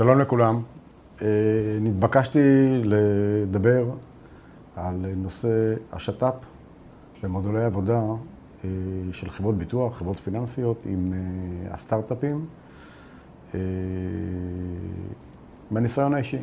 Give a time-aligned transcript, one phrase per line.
[0.00, 0.62] שלום לכולם.
[1.22, 1.26] אה,
[1.80, 2.38] נתבקשתי
[2.84, 3.84] לדבר
[4.76, 6.34] על נושא השת"פ
[7.22, 8.02] ומודולי עבודה
[8.64, 8.68] אה,
[9.12, 12.46] של חברות ביטוח, חברות פיננסיות עם אה, הסטארט-אפים
[15.70, 16.42] מהניסיון האישי.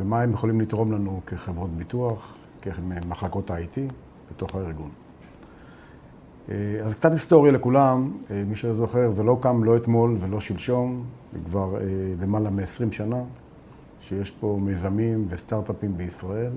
[0.00, 3.78] ומה הם יכולים לתרום לנו כחברות ביטוח, כמחלקות ה-IT
[4.30, 4.90] בתוך הארגון.
[6.84, 8.12] אז קצת היסטוריה לכולם,
[8.46, 11.76] מי שזוכר, זה לא קם לא אתמול ולא שלשום, זה כבר
[12.20, 13.22] למעלה מ-20 שנה.
[14.00, 16.52] שיש פה מיזמים וסטארט-אפים בישראל,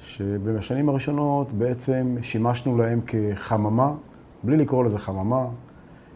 [0.00, 3.92] שבשנים הראשונות בעצם שימשנו להם כחממה,
[4.42, 5.46] בלי לקרוא לזה חממה,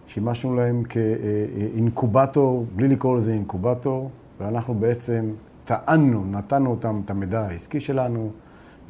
[0.07, 5.31] שימשנו להם כאינקובטור, בלי לקרוא לזה אינקובטור, ואנחנו בעצם
[5.65, 8.31] טענו, נתנו אותם את המידע העסקי שלנו,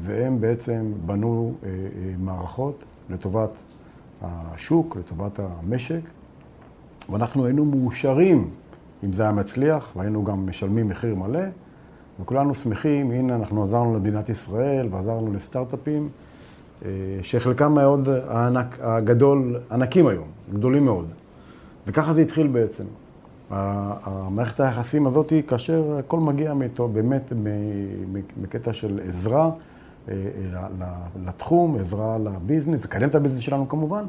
[0.02, 1.74] והם בעצם בנו אה, אה,
[2.19, 3.51] מערכות לטובת
[4.23, 6.01] השוק, לטובת המשק,
[7.11, 8.51] ואנחנו היינו מאושרים
[9.04, 11.41] אם זה היה מצליח, והיינו גם משלמים מחיר מלא,
[12.21, 16.09] וכולנו שמחים, הנה אנחנו עזרנו למדינת ישראל ועזרנו לסטארט-אפים,
[16.85, 16.91] אה,
[17.23, 21.07] שחלקם מאוד הענק, הגדול, ענקים היום, גדולים מאוד.
[21.87, 22.85] וככה זה התחיל בעצם.
[23.51, 27.32] המערכת היחסים הזאת, כאשר הכל מגיע מאיתו, באמת
[28.43, 29.51] מקטע של עזרה
[31.24, 34.04] לתחום, עזרה לביזנס, לקדם את הביזנס שלנו כמובן,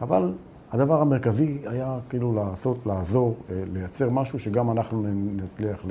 [0.00, 0.32] אבל
[0.72, 5.84] הדבר המרכזי היה כאילו לעשות, לעזור, אה, לייצר משהו שגם אנחנו נצליח,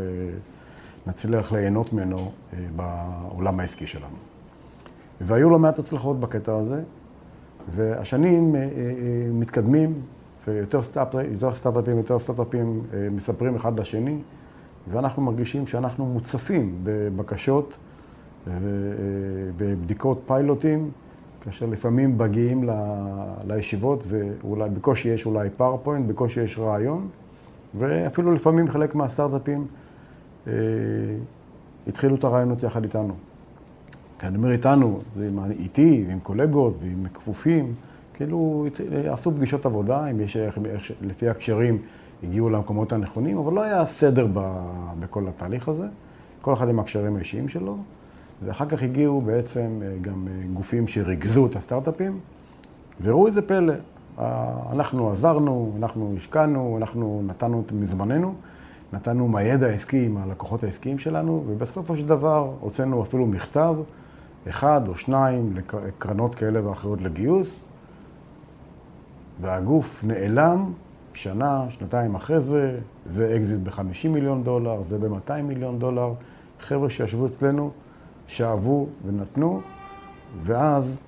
[1.08, 4.16] נצליח ליהנות ממנו אה, בעולם העסקי שלנו.
[5.22, 6.82] והיו לא מעט הצלחות בקטע הזה,
[7.76, 8.62] והשנים אה,
[9.34, 9.94] מתקדמים,
[10.48, 12.82] ויותר סטארט-אפים, יותר סטארט-אפים
[13.12, 14.18] מספרים אחד לשני,
[14.92, 17.78] ואנחנו מרגישים שאנחנו מוצפים בבקשות
[18.48, 20.92] ובבדיקות פיילוטים.
[21.42, 22.70] כאשר לפעמים מגיעים
[23.48, 27.08] לישיבות ואולי בקושי יש אולי PowerPoint, בקושי יש רעיון,
[27.76, 29.68] ואפילו לפעמים חלק מהסטארט-אפים
[30.48, 30.54] אה,
[31.88, 33.14] התחילו את הרעיונות יחד איתנו.
[34.20, 37.74] כי אני אומר איתנו, זה עם איתי, עם קולגות ועם כפופים,
[38.14, 38.66] כאילו
[39.10, 40.60] עשו פגישות עבודה, אם יש, איך,
[41.02, 41.78] לפי הקשרים
[42.24, 44.64] הגיעו למקומות הנכונים, אבל לא היה סדר ב,
[45.00, 45.86] בכל התהליך הזה,
[46.42, 47.78] כל אחד עם הקשרים האישיים שלו.
[48.46, 52.20] ואחר כך הגיעו בעצם אה, גם אה, גופים שריכזו את הסטארט-אפים,
[53.02, 53.74] וראו איזה פלא.
[54.72, 58.34] אנחנו עזרנו, אנחנו השקענו, אנחנו נתנו את מזמננו,
[58.94, 63.76] נתנו מהידע העסקי עם הלקוחות העסקיים שלנו, ובסופו של דבר הוצאנו אפילו מכתב,
[64.50, 67.68] אחד או שניים לקרנות כאלה ואחרות לגיוס,
[69.42, 70.72] והגוף נעלם
[71.14, 76.14] שנה, שנתיים אחרי זה, זה אקזיט ב-50 מיליון דולר, זה ב-200 מיליון דולר.
[76.60, 77.72] חבר'ה שישבו אצלנו,
[78.32, 79.62] שעבדו איתנו,
[80.44, 81.04] ואז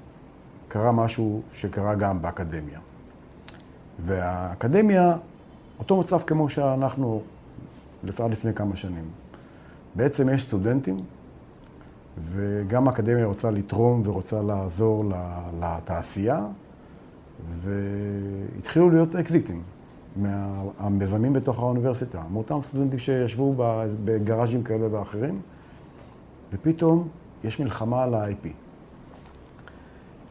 [0.68, 2.80] קרה משהו שקרה גם באקדמיה.
[4.06, 5.18] והאקדמיה,
[5.80, 7.22] אותו מצב כמו שאנחנו
[8.04, 9.06] לפעד לפני כמה שנים.
[9.96, 10.98] בעצם יש סטודנטים,
[12.32, 15.06] וגם האקדמיה רוצה לתרום ורוצה לעזור
[15.62, 16.46] לתעשייה,
[17.62, 19.64] והתחילו להיות אקזיטים
[20.16, 23.56] מהמיזמים בתוך האוניברסיטה, מאותם סטודנטים שישבו
[24.06, 25.42] בגראז'ים כאלה ואחרים.
[26.54, 27.08] ופתאום
[27.44, 28.48] יש מלחמה על ה-IP.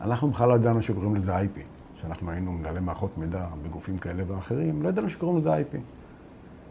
[0.01, 1.61] אנחנו בכלל לא ידענו שקוראים לזה IP.
[1.97, 5.77] כשאנחנו היינו מנהלי מערכות מידע בגופים כאלה ואחרים, לא ידענו שקוראים לזה IP.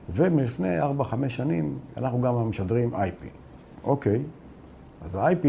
[0.09, 0.83] ומלפני 4-5
[1.27, 3.25] שנים אנחנו גם משדרים IP.
[3.83, 4.23] אוקיי,
[5.05, 5.47] אז ה-IP,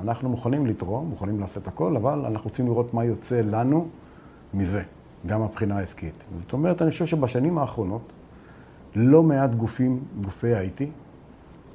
[0.00, 3.88] אנחנו מוכנים לתרום, מוכנים לעשות הכל, אבל אנחנו רוצים לראות מה יוצא לנו
[4.54, 4.82] מזה,
[5.26, 6.24] גם מבחינה העסקית.
[6.34, 8.12] זאת אומרת, אני חושב שבשנים האחרונות,
[8.94, 10.84] לא מעט גופים, גופי ה-IT,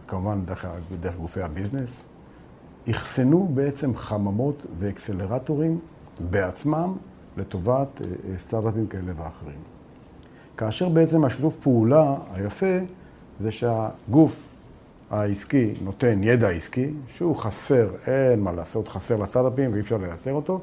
[0.10, 0.66] כמובן דרך,
[1.00, 2.06] דרך גופי הביזנס,
[2.92, 5.80] אחסנו בעצם חממות ואקסלרטורים
[6.30, 6.98] בעצמם
[7.38, 9.60] לטובת אה, אה, סטארט-אפים כאלה ואחרים.
[10.58, 12.78] כאשר בעצם השיתוף פעולה היפה
[13.40, 14.56] זה שהגוף
[15.10, 20.62] העסקי נותן ידע עסקי, שהוא חסר, אין מה לעשות, חסר לסטארט-אפים ואי אפשר לייצר אותו,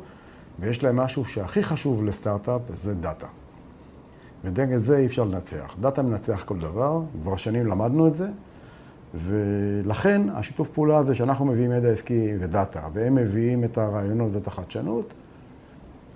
[0.60, 3.26] ויש להם משהו שהכי חשוב לסטארט-אפ, זה דאטה.
[4.44, 5.76] ודגל זה אי אפשר לנצח.
[5.80, 8.28] דאטה מנצח כל דבר, כבר שנים למדנו את זה,
[9.14, 15.14] ולכן השיתוף פעולה הזה שאנחנו מביאים ידע עסקי ודאטה, והם מביאים את הרעיונות ואת החדשנות,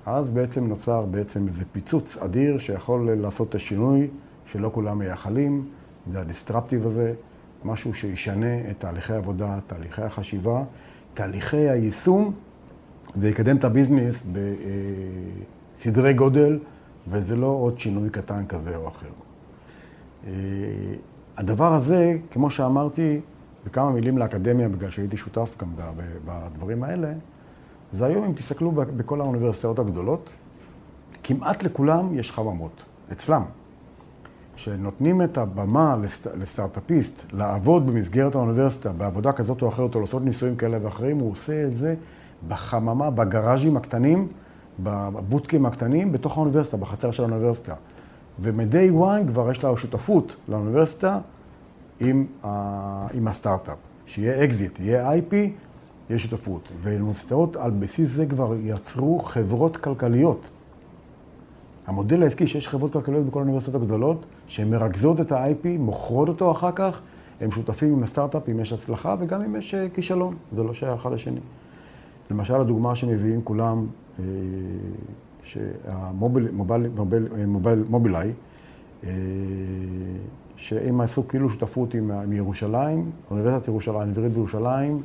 [0.06, 4.08] אז בעצם נוצר בעצם איזה פיצוץ אדיר שיכול לעשות את השינוי
[4.46, 5.68] שלא כולם מייחלים,
[6.12, 7.12] זה הדיסטרפטיב הזה,
[7.64, 10.62] משהו שישנה את תהליכי העבודה, תהליכי החשיבה,
[11.14, 12.32] תהליכי היישום,
[13.16, 14.22] ויקדם את הביזנס
[15.76, 16.58] בסדרי גודל,
[17.08, 19.10] וזה לא עוד שינוי קטן כזה או אחר.
[21.40, 23.20] הדבר הזה, כמו שאמרתי,
[23.66, 25.68] בכמה מילים לאקדמיה, בגלל שהייתי שותף גם
[26.24, 27.12] בדברים האלה,
[27.92, 30.30] זה היום, אם תסתכלו בכל האוניברסיטאות הגדולות,
[31.22, 32.82] כמעט לכולם יש חממות,
[33.12, 33.42] אצלם,
[34.56, 40.56] שנותנים את הבמה לסט, לסטארט-אפיסט לעבוד במסגרת האוניברסיטה, בעבודה כזאת או אחרת, או לעשות ניסויים
[40.56, 41.94] כאלה ואחרים, הוא עושה את זה
[42.48, 44.28] בחממה, בגראז'ים הקטנים,
[44.80, 47.74] בבוטקים הקטנים, בתוך האוניברסיטה, בחצר של האוניברסיטה.
[48.42, 51.18] ומ-day one כבר יש לה שותפות לאוניברסיטה
[52.00, 53.76] עם, ה, עם הסטארט-אפ.
[54.06, 55.34] שיהיה אקזיט, יהיה IP,
[56.10, 56.68] יהיה שותפות.
[56.80, 60.50] ואוניברסיטאות על בסיס זה כבר יצרו חברות כלכליות.
[61.86, 66.72] המודל העסקי שיש חברות כלכליות בכל האוניברסיטאות הגדולות, שהן מרכזות את ה-IP, מוכרות אותו אחר
[66.74, 67.00] כך,
[67.40, 71.00] הם שותפים עם הסטארט-אפ אם יש הצלחה וגם אם יש אה, כישלון, זה לא שייך
[71.00, 71.40] אחד לשני.
[72.30, 73.86] למשל, הדוגמה שמביאים כולם,
[74.18, 74.24] אה,
[75.42, 77.12] שהמובילאיי,
[79.04, 79.10] אה,
[80.56, 85.02] שהם עשו כאילו שותפות עם, ירושלים, אוניברסיטת ירושלים, אוניברסיטת בירושלים,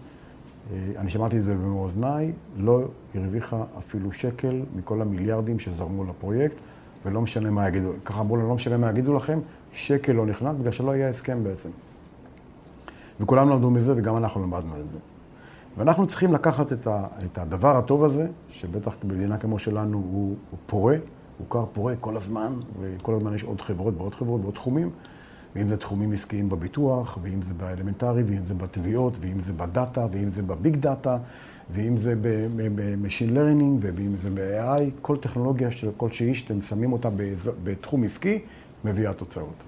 [0.98, 2.82] אני שמעתי את זה במו אוזניי, לא
[3.16, 6.56] הרוויחה אפילו שקל מכל המיליארדים שזרמו לפרויקט,
[7.06, 9.40] ולא משנה מה יגידו, ככה אמרו לנו, לא משנה מה יגידו לכם,
[9.74, 11.70] שקל לא נכנס, בגלל שלא היה הסכם בעצם.
[13.20, 14.98] וכולם למדו מזה, וגם אנחנו למדנו את זה.
[15.78, 20.60] ואנחנו צריכים לקחת את, ה, את הדבר הטוב הזה, שבטח במדינה כמו שלנו הוא, הוא
[20.66, 20.96] פורה,
[21.38, 24.90] הוא כר פורה כל הזמן, וכל הזמן יש עוד חברות ועוד חברות ועוד תחומים,
[25.56, 30.32] ואם זה תחומים עסקיים בביטוח, ואם זה באלמנטרי, ואם זה בתביעות, ואם זה בדאטה, ואם
[30.32, 31.18] זה ב-Big Data,
[31.74, 37.10] ואם זה ב-Machine Learning, ואם זה ב-AI, כל טכנולוגיה של כל שהיא שאתם שמים אותה
[37.64, 38.40] בתחום עסקי,
[38.86, 39.64] מביאה תוצאות.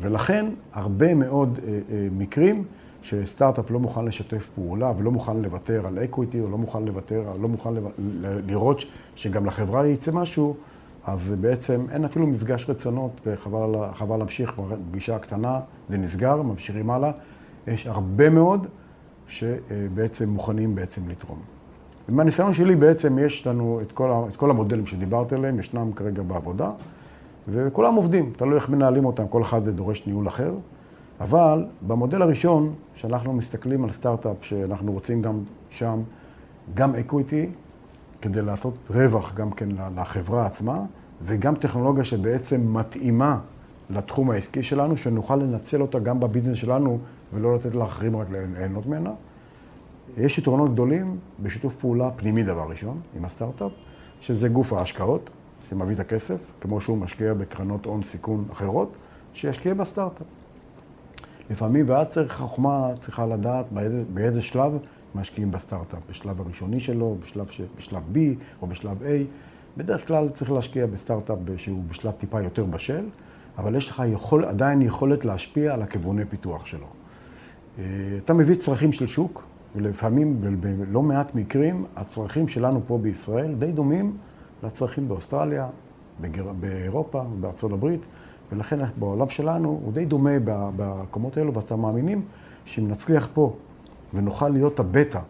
[0.00, 2.64] ולכן, הרבה מאוד אה, אה, מקרים
[3.02, 7.48] שסטארט-אפ לא מוכן לשתף פעולה ולא מוכן לוותר על equity, או לא מוכן לוותר, לא
[7.48, 7.70] מוכן
[8.46, 8.82] לראות
[9.16, 10.56] שגם לחברה יצא משהו,
[11.04, 17.10] אז בעצם אין אפילו מפגש רצונות, וחבל להמשיך בפגישה הקטנה, זה נסגר, ממשיכים הלאה.
[17.66, 18.66] יש הרבה מאוד
[19.28, 21.38] שבעצם מוכנים בעצם לתרום.
[22.08, 26.70] ומהניסיון שלי בעצם יש לנו את כל, את כל המודלים שדיברתי עליהם, ישנם כרגע בעבודה,
[27.48, 30.52] וכולם עובדים, תלוי איך מנהלים אותם, כל אחד זה דורש ניהול אחר.
[31.20, 35.40] אבל במודל הראשון, שאנחנו מסתכלים על סטארט-אפ, שאנחנו רוצים גם
[35.70, 36.00] שם,
[36.74, 37.46] גם equity,
[38.22, 40.84] כדי לעשות רווח גם כן לחברה עצמה,
[41.22, 43.38] וגם טכנולוגיה שבעצם מתאימה
[43.90, 46.98] לתחום העסקי שלנו, שנוכל לנצל אותה גם בביזנס שלנו,
[47.34, 49.10] ולא לתת לאחרים רק ליהנות ממנה.
[50.16, 53.72] יש יתרונות גדולים בשיתוף פעולה פנימי דבר ראשון, עם הסטארט-אפ,
[54.20, 55.30] שזה גוף ההשקעות,
[55.68, 58.92] שמביא את הכסף, כמו שהוא משקיע בקרנות הון סיכון אחרות,
[59.32, 60.39] שישקיע בסטארט-אפ.
[61.50, 64.72] לפעמים, ואז צריך חוכמה, צריכה לדעת באיזה, באיזה שלב
[65.14, 67.60] משקיעים בסטארט-אפ, בשלב הראשוני שלו, בשלב, ש...
[67.78, 68.18] בשלב B
[68.62, 69.06] או בשלב A.
[69.76, 73.04] בדרך כלל צריך להשקיע בסטארט-אפ שהוא בשלב טיפה יותר בשל,
[73.58, 76.86] אבל יש לך יכול, עדיין יכולת להשפיע על הכיווני פיתוח שלו.
[77.78, 77.84] אה,
[78.24, 79.44] אתה מביא צרכים של שוק,
[79.76, 84.16] ולפעמים, בלא מעט מקרים, הצרכים שלנו פה בישראל די דומים
[84.62, 85.68] לצרכים באוסטרליה,
[86.20, 86.52] בגר...
[86.60, 88.06] באירופה, בארצות הברית,
[88.52, 90.38] ולכן בעולם שלנו הוא די דומה
[90.76, 92.22] במקומות האלו, ואתה מאמינים
[92.64, 93.54] שאם נצליח פה
[94.14, 95.20] ונוכל להיות הבטא,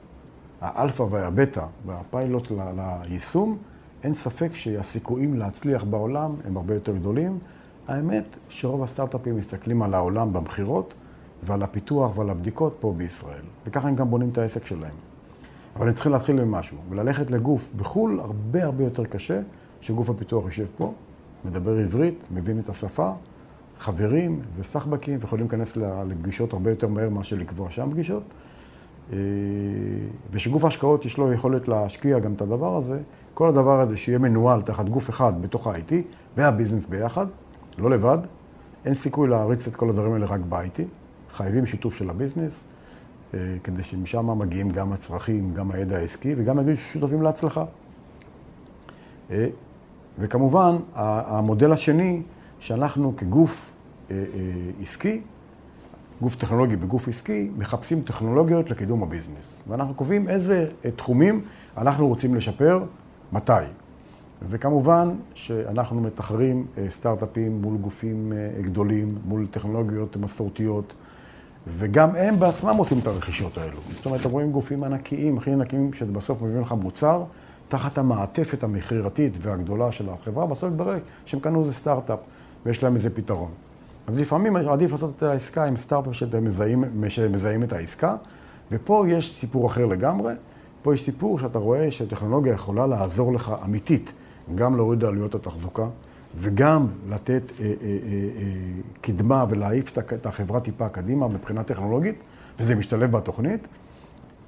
[0.60, 3.56] האלפא והבטא והפיילוט ליישום,
[4.04, 7.38] אין ספק שהסיכויים להצליח בעולם הם הרבה יותר גדולים.
[7.88, 10.94] האמת שרוב הסטארט-אפים מסתכלים על העולם במכירות
[11.42, 14.94] ועל הפיתוח ועל הבדיקות פה בישראל, וככה הם גם בונים את העסק שלהם.
[15.76, 19.40] אבל הם צריכים להתחיל ממשהו, וללכת לגוף בחו"ל הרבה הרבה יותר קשה,
[19.80, 20.92] שגוף הפיתוח יושב פה,
[21.44, 23.12] מדבר עברית, מבין את השפה,
[23.78, 25.76] חברים וסחבקים, ויכולים להיכנס
[26.08, 28.22] לפגישות הרבה יותר מהר מאשר לקבוע שם פגישות.
[29.12, 29.18] אה,
[30.30, 33.00] ושגוף ההשקעות יש לו יכולת להשקיע גם את הדבר הזה,
[33.34, 35.92] כל הדבר הזה שיהיה מנוהל תחת גוף אחד בתוך ה-IT
[36.36, 37.26] והביזנס ביחד,
[37.78, 38.18] לא לבד,
[38.84, 40.82] אין סיכוי להריץ את כל הדברים האלה רק ב-IT,
[41.30, 42.64] חייבים שיתוף של הביזנס,
[43.34, 47.64] אה, כדי שמשם מגיעים גם הצרכים, גם הידע העסקי וגם יגידו ששותפים להצלחה.
[50.20, 52.22] אה, וכמובן, המודל השני,
[52.60, 53.76] שאנחנו כגוף
[54.80, 55.20] עסקי,
[56.20, 59.62] גוף טכנולוגי בגוף עסקי, מחפשים טכנולוגיות לקידום הביזנס.
[59.68, 61.40] ואנחנו קובעים איזה תחומים
[61.76, 62.84] אנחנו רוצים לשפר,
[63.32, 63.52] מתי.
[64.48, 70.94] וכמובן שאנחנו מתחרים אה, סטארט-אפים מול גופים אה, גדולים, מול טכנולוגיות מסורתיות,
[71.66, 73.78] וגם הם בעצמם עושים את הרכישות האלו.
[73.96, 77.24] זאת אומרת, אתם רואים גופים ענקיים, הכי ענקיים, שבסוף מביאים לך מוצר,
[77.70, 82.18] תחת המעטפת המכירתית והגדולה של החברה, בסוף מתברר שהם קנו איזה סטארט-אפ,
[82.66, 83.50] ויש להם איזה פתרון.
[84.06, 88.16] אז לפעמים עדיף לעשות את העסקה עם סטארט-אפ שמזהים, שמזהים את העסקה,
[88.70, 90.32] ופה יש סיפור אחר לגמרי.
[90.82, 94.12] פה יש סיפור שאתה רואה שהטכנולוגיה יכולה לעזור לך אמיתית,
[94.54, 95.86] גם להוריד עלויות התחזוקה,
[96.38, 98.46] וגם לתת אה, אה, אה, אה,
[99.00, 102.22] קדמה ולהעיף את החברה טיפה קדימה מבחינה טכנולוגית,
[102.58, 103.68] וזה משתלב בתוכנית.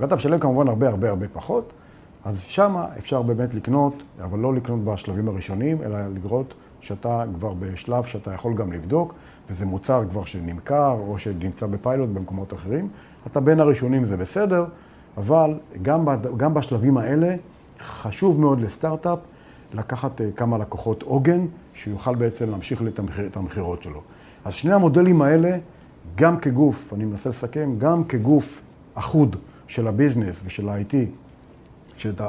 [0.01, 1.73] ואתה משלם כמובן הרבה הרבה הרבה פחות,
[2.25, 8.05] אז שמה אפשר באמת לקנות, אבל לא לקנות בשלבים הראשונים, אלא לגרות שאתה כבר בשלב
[8.05, 9.15] שאתה יכול גם לבדוק,
[9.51, 12.89] וזה מוצר כבר שנמכר או שנמצא בפיילוט במקומות אחרים.
[13.27, 14.65] אתה בין הראשונים זה בסדר,
[15.17, 17.35] אבל גם, גם בשלבים האלה
[17.81, 19.19] חשוב מאוד לסטארט-אפ
[19.75, 22.83] לקחת אה, כמה לקוחות עוגן, שיוכל בעצם להמשיך
[23.27, 24.01] את המכירות שלו.
[24.45, 25.57] אז שני המודלים האלה,
[26.15, 28.63] גם כגוף, אני מנסה לסכם, גם כגוף
[28.95, 29.37] אחוד
[29.67, 30.95] של הביזנס ושל ה-IT,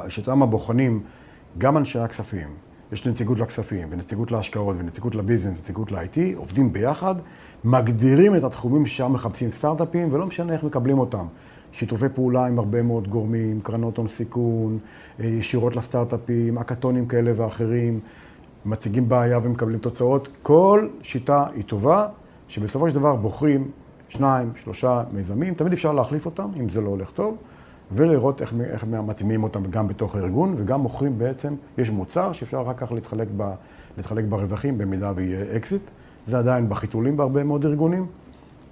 [0.09, 1.03] שאותם הבוחנים,
[1.57, 2.47] גם אנשי הכספים,
[2.91, 7.15] יש נציגות לכספים, ונציגות להשקעות, ונציגות לביזנס, ונציגות ל-IT, עובדים ביחד,
[7.63, 11.25] מגדירים את התחומים ששם מחפשים סטארט-אפים, ולא משנה איך מקבלים אותם.
[11.71, 14.79] שיתופי פעולה עם הרבה מאוד גורמים, קרנות הון סיכון,
[15.19, 17.99] אה, ישירות לסטארט-אפים, אקתונים כאלה ואחרים,
[18.65, 20.27] מציגים בעיה ומקבלים תוצאות.
[20.41, 22.07] כל שיטה היא טובה,
[22.47, 23.71] שבסופו של דבר בוחרים
[24.09, 27.37] שניים, שלושה מיזמים, תמיד אפשר להחליף אותם, אם זה לא הולך טוב,
[27.91, 32.73] ולראות איך, איך מתאימים אותם גם בתוך הארגון, וגם מוכרים בעצם, יש מוצר שאפשר אחר
[32.73, 33.53] כך להתחלק, ב,
[33.97, 35.81] להתחלק ברווחים במידה ויהיה אקזיט.
[36.25, 38.05] זה עדיין בחיתולים בהרבה מאוד ארגונים.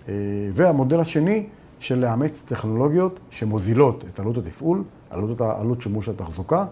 [0.09, 0.13] אה,
[0.53, 1.45] והמודל השני,
[1.81, 6.65] של לאמץ טכנולוגיות שמוזילות את עלות התפעול, עלות, עלות שימוש התחזוקה,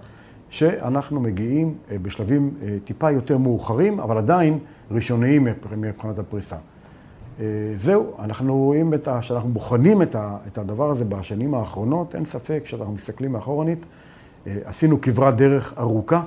[0.50, 4.60] שאנחנו מגיעים אה, בשלבים אה, טיפה יותר מאוחרים, אבל עדיין
[4.92, 6.56] ראשוניים מבחינת הפריסה.
[7.40, 7.46] אה,
[7.78, 12.26] זהו, אנחנו רואים, את ה, שאנחנו בוחנים את, ה, את הדבר הזה בשנים האחרונות, אין
[12.26, 13.86] ספק שאנחנו מסתכלים מאחורנית,
[14.46, 16.24] עשינו כברת דרך ארוכה,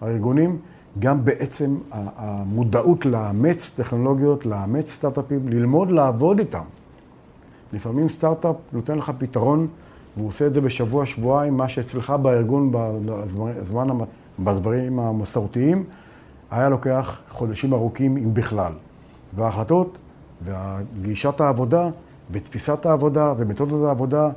[0.00, 0.58] הארגונים,
[0.98, 6.64] גם בעצם המודעות לאמץ טכנולוגיות, לאמץ סטארט-אפים, ללמוד לעבוד איתם.
[7.72, 9.66] לפעמים סטארט-אפ נותן לך פתרון,
[10.16, 13.88] והוא עושה את זה בשבוע, שבועיים, מה שאצלך בארגון, בזמן,
[14.38, 15.84] בדברים המסורתיים,
[16.50, 18.72] היה לוקח חודשים ארוכים, אם בכלל.
[19.36, 19.98] וההחלטות,
[20.44, 21.88] וגישת העבודה,
[22.30, 24.28] ותפיסת העבודה, ומתודות העבודה,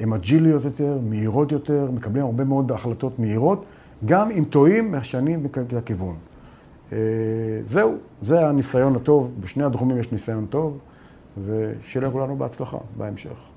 [0.00, 3.64] הן אג'יליות יותר, מהירות יותר, מקבלים הרבה מאוד החלטות מהירות,
[4.04, 6.16] גם אם טועים, משנים את הכיוון.
[6.92, 6.98] אה,
[7.64, 10.78] זהו, זה הניסיון הטוב, בשני התחומים יש ניסיון טוב.
[11.44, 13.51] ושיהיה לכולנו בהצלחה בהמשך.